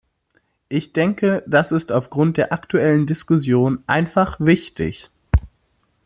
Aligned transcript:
Ich 0.67 0.93
denke, 0.93 1.43
das 1.45 1.71
ist 1.71 1.91
aufgrund 1.91 2.37
der 2.37 2.51
aktuellen 2.53 3.05
Diskussion 3.05 3.83
einfach 3.85 4.39
wichtig. 4.39 5.11